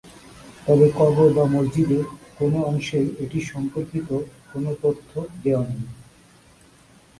[0.67, 1.99] তবে কবর বা মসজিদে
[2.37, 4.09] কোন অংশেই এটি সম্পর্কিত
[4.49, 5.11] কোন তথ্য
[5.43, 5.85] দেয়া নেই।